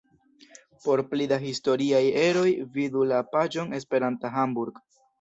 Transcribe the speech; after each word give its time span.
Por 0.85 1.03
pli 1.11 1.27
da 1.33 1.39
historiaj 1.43 2.01
eroj 2.23 2.49
vidu 2.81 3.07
la 3.15 3.23
paĝon 3.37 3.81
Esperanto-Hamburg. 3.83 4.87